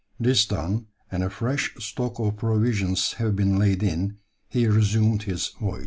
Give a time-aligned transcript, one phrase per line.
[0.19, 4.17] This done and a fresh stock of provisions having been laid in,
[4.49, 5.79] he resumed his voyage.